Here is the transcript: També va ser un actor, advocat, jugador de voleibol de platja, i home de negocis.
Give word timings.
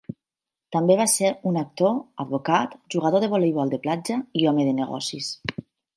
També 0.75 0.93
va 1.01 1.05
ser 1.15 1.29
un 1.49 1.59
actor, 1.61 1.93
advocat, 2.25 2.73
jugador 2.95 3.23
de 3.25 3.29
voleibol 3.35 3.75
de 3.75 3.81
platja, 3.87 4.19
i 4.43 4.47
home 4.53 4.67
de 4.71 4.75
negocis. 4.81 5.29